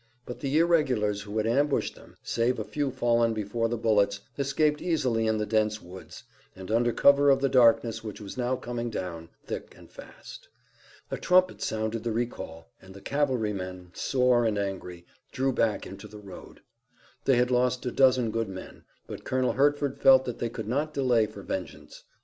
[0.25, 4.81] But the irregulars who had ambushed them, save a few fallen before the bullets, escaped
[4.81, 6.23] easily in the dense woods,
[6.55, 10.47] and under cover of the darkness which was now coming down, thick and fast.
[11.11, 16.17] A trumpet sounded the recall and the cavalrymen, sore and angry, drew back into the
[16.17, 16.61] road.
[17.25, 20.95] They had lost a dozen good men, but Colonel Hertford felt that they could not
[20.95, 22.05] delay for vengeance.